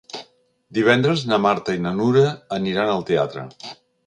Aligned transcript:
Divendres 0.77 1.25
na 1.31 1.39
Marta 1.43 1.75
i 1.75 1.83
na 1.85 1.93
Nura 2.01 2.25
aniran 2.59 2.93
al 2.97 3.07
teatre. 3.13 3.47